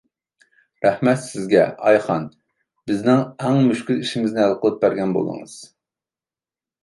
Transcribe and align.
رەھمەت 0.85 1.19
سىزگە، 1.25 1.65
ئايخان، 1.89 2.25
بىزنىڭ 2.91 3.21
ئەڭ 3.45 3.61
مۈشكۈل 3.67 4.01
ئىشىمىزنى 4.05 4.43
ھەل 4.45 4.55
قىلىپ 4.63 4.81
بەرگەن 4.87 5.13
بولدىڭىز. 5.19 5.59